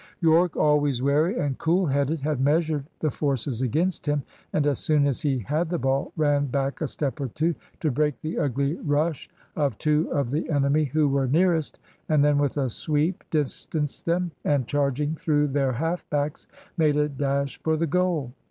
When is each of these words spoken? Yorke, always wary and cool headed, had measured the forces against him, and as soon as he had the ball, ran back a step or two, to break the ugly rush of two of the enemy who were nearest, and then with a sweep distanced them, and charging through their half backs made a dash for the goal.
Yorke, 0.19 0.57
always 0.57 0.99
wary 0.99 1.37
and 1.37 1.59
cool 1.59 1.85
headed, 1.85 2.21
had 2.21 2.41
measured 2.41 2.85
the 3.01 3.11
forces 3.11 3.61
against 3.61 4.07
him, 4.07 4.23
and 4.51 4.65
as 4.65 4.79
soon 4.79 5.05
as 5.05 5.21
he 5.21 5.37
had 5.37 5.69
the 5.69 5.77
ball, 5.77 6.11
ran 6.17 6.47
back 6.47 6.81
a 6.81 6.87
step 6.87 7.21
or 7.21 7.27
two, 7.27 7.53
to 7.79 7.91
break 7.91 8.19
the 8.21 8.35
ugly 8.39 8.73
rush 8.77 9.29
of 9.55 9.77
two 9.77 10.09
of 10.11 10.31
the 10.31 10.49
enemy 10.49 10.85
who 10.85 11.07
were 11.07 11.27
nearest, 11.27 11.77
and 12.09 12.25
then 12.25 12.39
with 12.39 12.57
a 12.57 12.67
sweep 12.67 13.23
distanced 13.29 14.07
them, 14.07 14.31
and 14.43 14.65
charging 14.65 15.13
through 15.13 15.47
their 15.47 15.73
half 15.73 16.09
backs 16.09 16.47
made 16.77 16.95
a 16.97 17.07
dash 17.07 17.61
for 17.61 17.77
the 17.77 17.85
goal. 17.85 18.33